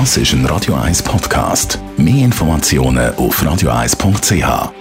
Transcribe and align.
Das 0.00 0.16
ist 0.16 0.32
ein 0.32 0.44
Radio 0.46 0.74
1 0.74 1.04
Podcast. 1.04 1.78
Mehr 1.96 2.24
Informationen 2.24 3.14
auf 3.14 3.40
radio1.ch. 3.40 4.72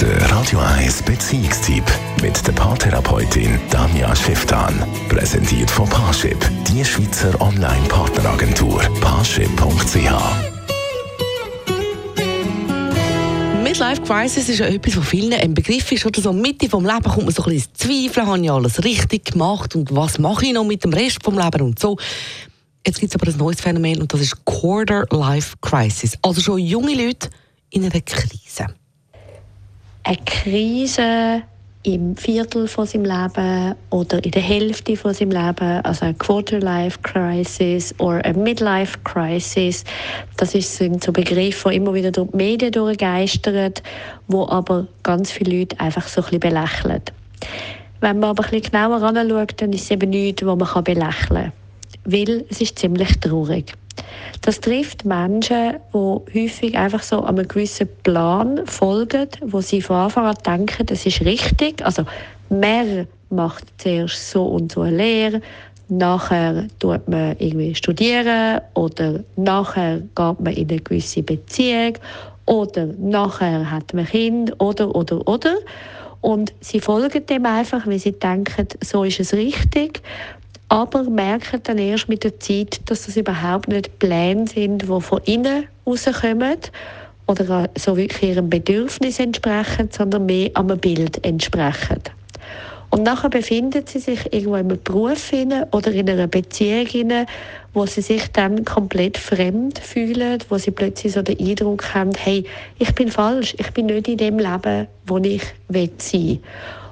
Der 0.00 0.30
Radio 0.30 0.58
1 0.60 1.02
Beziehungstyp 1.02 1.84
mit 2.22 2.46
der 2.46 2.52
Paartherapeutin 2.52 3.60
Danja 3.70 4.16
Schifftan. 4.16 4.82
Präsentiert 5.10 5.70
von 5.70 5.86
Paarship, 5.90 6.38
die 6.68 6.82
Schweizer 6.82 7.38
Online-Partneragentur. 7.38 8.80
Paarship.ch 9.02 10.10
Midlife 13.62 14.02
Crisis 14.02 14.48
ist 14.48 14.60
ja 14.60 14.66
etwas, 14.68 14.96
was 14.96 15.06
vielen 15.06 15.34
ein 15.34 15.52
Begriff 15.52 15.92
ist. 15.92 16.06
Oder 16.06 16.22
so 16.22 16.32
Mitte 16.32 16.70
vom 16.70 16.86
Leben 16.86 17.02
kommt 17.02 17.26
man 17.26 17.34
so 17.34 17.44
ein 17.44 17.52
bisschen 17.52 17.74
Zweifeln, 17.74 18.26
habe 18.26 18.42
ich 18.42 18.50
alles 18.50 18.82
richtig 18.82 19.32
gemacht 19.32 19.76
und 19.76 19.94
was 19.94 20.18
mache 20.18 20.46
ich 20.46 20.54
noch 20.54 20.64
mit 20.64 20.82
dem 20.82 20.94
Rest 20.94 21.22
vom 21.22 21.38
Leben 21.38 21.60
und 21.60 21.78
so. 21.78 21.98
Jetzt 22.86 23.00
gibt 23.00 23.14
es 23.14 23.20
aber 23.20 23.30
ein 23.30 23.36
neues 23.36 23.60
Phänomen 23.60 24.00
und 24.00 24.12
das 24.12 24.20
ist 24.20 24.44
Quarter 24.44 25.06
Life 25.10 25.56
Crisis. 25.60 26.16
Also 26.22 26.40
schon 26.40 26.58
junge 26.58 26.94
Leute 26.94 27.28
in 27.70 27.84
einer 27.84 28.00
Krise. 28.00 28.66
Eine 30.02 30.16
Krise 30.24 31.42
im 31.82 32.14
Viertel 32.16 32.68
von 32.68 32.86
seinem 32.86 33.04
Leben 33.04 33.74
oder 33.90 34.22
in 34.22 34.30
der 34.30 34.42
Hälfte 34.42 34.96
von 34.96 35.14
seinem 35.14 35.30
Leben, 35.30 35.80
also 35.82 36.04
eine 36.04 36.14
Quarter-Life-Crisis 36.14 37.94
oder 37.98 38.22
eine 38.24 38.36
Midlife-Crisis. 38.36 39.84
Das 40.36 40.52
sind 40.52 41.02
so 41.02 41.10
Begriffe, 41.10 41.70
die 41.70 41.76
immer 41.76 41.94
wieder 41.94 42.10
durch 42.10 42.30
die 42.30 42.36
Medien 42.36 42.72
durchgeistern, 42.72 43.74
wo 44.28 44.46
aber 44.48 44.88
ganz 45.02 45.30
viele 45.30 45.58
Leute 45.58 45.80
einfach 45.80 46.06
so 46.06 46.20
ein 46.20 46.24
bisschen 46.24 46.40
belächeln. 46.40 47.02
Wenn 48.00 48.20
man 48.20 48.30
aber 48.30 48.44
ein 48.44 48.50
bisschen 48.50 48.72
genauer 48.72 49.02
anschaut, 49.02 49.54
dann 49.56 49.72
ist 49.72 49.84
es 49.84 49.90
eben 49.90 50.10
nichts, 50.10 50.44
was 50.44 50.58
man 50.58 50.84
belächeln 50.84 51.12
kann. 51.28 51.52
Weil 52.04 52.44
es 52.48 52.60
ist 52.60 52.78
ziemlich 52.78 53.18
traurig. 53.20 53.74
Das 54.42 54.60
trifft 54.60 55.04
Menschen, 55.04 55.74
die 55.92 56.42
häufig 56.44 56.76
einfach 56.76 57.02
so 57.02 57.22
einem 57.22 57.46
gewissen 57.46 57.88
Plan 58.02 58.66
folgen, 58.66 59.28
wo 59.42 59.60
sie 59.60 59.82
von 59.82 59.96
Anfang 59.96 60.26
an 60.26 60.36
denken, 60.46 60.86
das 60.86 61.04
ist 61.04 61.20
richtig. 61.20 61.84
Also, 61.84 62.04
mehr 62.48 63.06
macht 63.28 63.64
zuerst 63.78 64.30
so 64.30 64.44
und 64.46 64.72
so 64.72 64.82
eine 64.82 64.96
Lehre, 64.96 65.40
nachher 65.88 66.68
tut 66.78 67.08
man 67.08 67.36
irgendwie 67.38 67.74
studieren 67.74 68.60
oder 68.74 69.20
nachher 69.36 69.98
geht 69.98 70.40
man 70.40 70.52
in 70.54 70.70
eine 70.70 70.80
gewisse 70.80 71.22
Beziehung 71.22 71.94
oder 72.46 72.86
nachher 72.98 73.70
hat 73.70 73.92
man 73.92 74.06
Kind 74.06 74.60
oder, 74.60 74.94
oder, 74.94 75.26
oder. 75.28 75.56
Und 76.20 76.52
sie 76.60 76.80
folgen 76.80 77.24
dem 77.26 77.46
einfach, 77.46 77.86
weil 77.86 77.98
sie 77.98 78.12
denken, 78.12 78.68
so 78.82 79.04
ist 79.04 79.20
es 79.20 79.32
richtig 79.32 80.02
aber 80.70 81.02
merken 81.02 81.60
dann 81.64 81.78
erst 81.78 82.08
mit 82.08 82.22
der 82.22 82.38
Zeit, 82.38 82.80
dass 82.86 83.06
das 83.06 83.16
überhaupt 83.16 83.68
nicht 83.68 83.98
Pläne 83.98 84.46
sind, 84.46 84.82
die 84.82 85.00
von 85.00 85.20
innen 85.24 85.66
rauskommen 85.84 86.58
oder 87.26 87.68
so 87.76 87.96
wirklich 87.96 88.30
ihrem 88.30 88.48
Bedürfnis 88.48 89.18
entsprechen, 89.18 89.88
sondern 89.90 90.26
mehr 90.26 90.50
einem 90.54 90.78
Bild 90.78 91.24
entsprechen. 91.24 92.00
Und 92.90 93.02
nachher 93.02 93.30
befinden 93.30 93.84
sie 93.86 93.98
sich 93.98 94.32
irgendwo 94.32 94.56
in 94.56 94.70
einem 94.70 94.82
Beruf 94.82 95.32
oder 95.72 95.92
in 95.92 96.08
einer 96.08 96.26
Beziehung 96.28 97.26
wo 97.72 97.86
sie 97.86 98.02
sich 98.02 98.30
dann 98.32 98.64
komplett 98.64 99.16
fremd 99.16 99.78
fühlen, 99.78 100.38
wo 100.48 100.58
sie 100.58 100.72
plötzlich 100.72 101.12
so 101.12 101.22
den 101.22 101.38
Eindruck 101.38 101.94
haben, 101.94 102.12
hey, 102.16 102.44
ich 102.78 102.92
bin 102.94 103.10
falsch, 103.10 103.54
ich 103.58 103.70
bin 103.72 103.86
nicht 103.86 104.08
in 104.08 104.18
dem 104.18 104.38
Leben, 104.38 104.88
wo 105.06 105.18
ich 105.18 105.42
sein 105.68 105.90
will. 106.12 106.38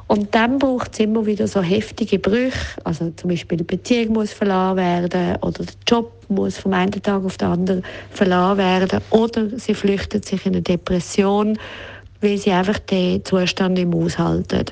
Und 0.08 0.34
dann 0.34 0.58
braucht 0.58 0.94
es 0.94 1.00
immer 1.00 1.26
wieder 1.26 1.46
so 1.46 1.60
heftige 1.60 2.18
Brüche. 2.18 2.80
Also 2.82 3.10
zum 3.10 3.28
Beispiel 3.28 3.58
die 3.58 3.64
Beziehung 3.64 4.14
muss 4.14 4.32
verlassen 4.32 4.78
werden 4.78 5.36
oder 5.42 5.64
der 5.64 5.74
Job 5.86 6.12
muss 6.28 6.56
vom 6.56 6.72
einen 6.72 6.90
Tag 7.02 7.24
auf 7.24 7.36
den 7.36 7.48
anderen 7.48 7.82
verlassen 8.10 8.58
werden 8.58 9.00
oder 9.10 9.50
sie 9.58 9.74
flüchten 9.74 10.22
sich 10.22 10.46
in 10.46 10.54
eine 10.54 10.62
Depression, 10.62 11.58
weil 12.22 12.38
sie 12.38 12.52
einfach 12.52 12.78
den 12.78 13.22
Zustand 13.22 13.74
mehr 13.74 13.94
aushalten. 13.94 14.64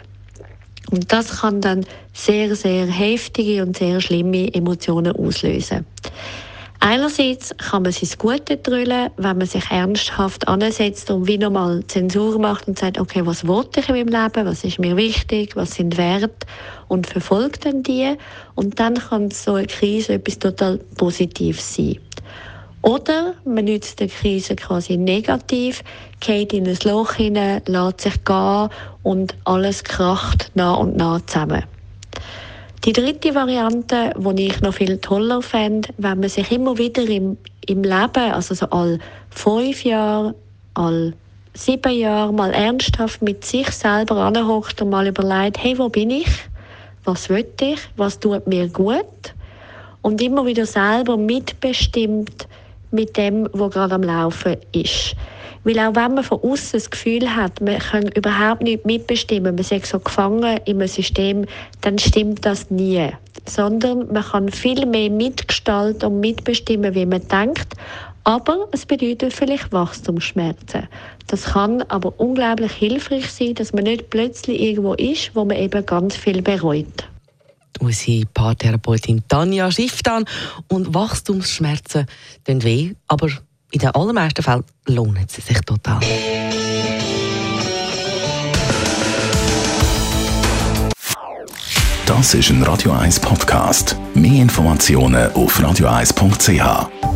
Und 0.91 1.13
das 1.13 1.41
kann 1.41 1.61
dann 1.61 1.85
sehr, 2.15 2.55
sehr 2.57 2.87
heftige 2.87 3.63
und 3.63 3.77
sehr 3.77 4.01
schlimme 4.01 4.53
Emotionen 4.55 5.15
auslösen. 5.15 5.85
Einerseits 6.81 7.55
kann 7.57 7.83
man 7.83 7.93
sich 7.93 8.19
Gute 8.19 8.59
drüllen, 8.59 9.11
wenn 9.17 9.39
man 9.39 9.47
sich 9.47 9.71
ernsthaft 9.71 10.47
ansetzt 10.47 11.11
und 11.11 11.27
wie 11.27 11.39
nochmal 11.39 11.83
Zensur 11.87 12.39
macht 12.39 12.69
und 12.69 12.79
sagt, 12.79 12.99
okay, 12.99 13.25
was 13.25 13.47
wollte 13.47 13.81
ich 13.81 13.89
in 13.89 13.95
meinem 13.95 14.09
Leben, 14.09 14.47
was 14.47 14.63
ist 14.63 14.79
mir 14.79 14.97
wichtig, 14.97 15.57
was 15.57 15.75
sind 15.75 15.97
Werte 15.97 16.47
und 16.89 17.07
verfolgt 17.07 17.65
dann 17.65 17.83
die. 17.83 18.17
Und 18.55 18.79
dann 18.79 18.95
kann 18.95 19.31
so 19.31 19.55
eine 19.55 19.67
Krise 19.67 20.15
etwas 20.15 20.39
total 20.39 20.79
Positives 20.97 21.75
sein. 21.75 21.99
Oder 22.83 23.35
man 23.45 23.65
nützt 23.65 23.99
die 23.99 24.07
Krise 24.07 24.55
quasi 24.55 24.97
negativ, 24.97 25.83
geht 26.21 26.53
in 26.53 26.69
ein 26.69 26.79
Loch 26.85 27.15
hinein, 27.15 27.63
lässt 27.67 28.03
sich 28.03 28.25
gehen 28.25 28.69
und 29.03 29.35
alles 29.45 29.83
kracht 29.83 30.53
nach 30.55 30.79
und 30.79 30.97
nach 30.97 31.21
zusammen. 31.27 31.65
Die 32.87 32.93
dritte 32.93 33.35
Variante, 33.35 34.13
die 34.17 34.47
ich 34.47 34.61
noch 34.61 34.75
viel 34.75 34.99
toller 34.99 35.43
fände, 35.43 35.89
wenn 35.99 36.21
man 36.21 36.29
sich 36.29 36.53
immer 36.53 36.79
wieder 36.79 37.03
im, 37.03 37.37
im 37.67 37.83
Leben, 37.83 38.33
also 38.33 38.55
so 38.55 38.67
all 38.67 39.01
fünf 39.29 39.83
Jahre, 39.83 40.37
all 40.75 41.13
sieben 41.53 41.93
Jahre 41.93 42.33
mal 42.33 42.53
ernsthaft 42.53 43.23
mit 43.23 43.45
sich 43.45 43.69
selber 43.73 44.19
anhockt 44.19 44.81
und 44.81 44.91
mal 44.91 45.09
überlegt, 45.09 45.61
hey, 45.61 45.77
wo 45.77 45.89
bin 45.89 46.13
ich? 46.13 46.29
Was 47.03 47.29
will 47.29 47.49
ich? 47.61 47.81
Was 47.97 48.21
tut 48.21 48.47
mir 48.47 48.69
gut? 48.69 49.35
Und 50.03 50.23
immer 50.23 50.47
wieder 50.47 50.65
selber 50.65 51.17
mitbestimmt 51.17 52.46
mit 52.91 53.17
dem, 53.17 53.49
was 53.53 53.73
gerade 53.73 53.95
am 53.95 54.03
Laufen 54.03 54.57
ist. 54.73 55.17
Weil 55.67 55.81
auch 55.81 55.97
wenn 55.97 56.15
man 56.15 56.23
von 56.23 56.41
außen 56.43 56.79
das 56.79 56.91
Gefühl 56.91 57.35
hat, 57.35 57.61
man 57.61 57.79
kann 57.79 58.07
überhaupt 58.15 58.63
nicht 58.63 58.87
mitbestimmen, 58.87 59.57
man 59.57 59.65
ist 59.65 59.87
so 59.87 59.99
gefangen 59.99 60.61
in 60.65 60.77
einem 60.77 60.87
System, 60.87 61.45
dann 61.81 61.99
stimmt 61.99 62.47
das 62.47 62.71
nie. 62.71 63.09
Sondern 63.49 64.07
man 64.13 64.23
kann 64.23 64.49
viel 64.49 64.87
mehr 64.87 65.11
mitgestalten 65.11 66.13
und 66.13 66.21
mitbestimmen, 66.21 66.95
wie 66.95 67.05
man 67.07 67.27
denkt. 67.27 67.75
Aber 68.23 68.69
es 68.71 68.87
bedeutet 68.87 69.33
vielleicht 69.33 69.73
Wachstumsschmerzen. 69.73 70.89
Das 71.27 71.47
kann 71.47 71.83
aber 71.89 72.15
unglaublich 72.19 72.73
hilfreich 72.73 73.29
sein, 73.31 73.55
dass 73.55 73.73
man 73.73 73.85
nicht 73.85 74.11
plötzlich 74.11 74.61
irgendwo 74.61 74.95
ist, 74.95 75.35
wo 75.35 75.45
man 75.45 75.57
eben 75.57 75.85
ganz 75.85 76.15
viel 76.15 76.43
bereut 76.43 77.09
unsere 77.81 78.27
Paartherapeutin 78.27 79.23
Tanja 79.29 79.71
Schifftan. 79.71 80.25
Und 80.69 80.95
Wachstumsschmerzen 80.95 82.07
tun 82.45 82.63
weh, 82.63 82.93
aber 83.07 83.29
in 83.71 83.81
den 83.81 83.91
allermeisten 83.91 84.43
Fällen 84.43 84.65
lohnt 84.87 85.31
sie 85.31 85.41
sich 85.41 85.61
total. 85.61 86.01
Das 92.07 92.35
ist 92.35 92.51
ein 92.51 92.63
Radio 92.63 92.93
1 92.93 93.19
Podcast. 93.19 93.97
Mehr 94.15 94.43
Informationen 94.43 95.33
auf 95.33 95.59
radio1.ch. 95.59 97.16